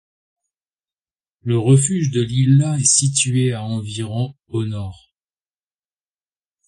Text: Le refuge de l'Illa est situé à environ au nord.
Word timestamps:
Le 1.43 1.59
refuge 1.59 2.09
de 2.09 2.21
l'Illa 2.21 2.75
est 2.75 2.83
situé 2.91 3.53
à 3.53 3.61
environ 3.63 4.35
au 4.47 4.65
nord. 4.65 5.13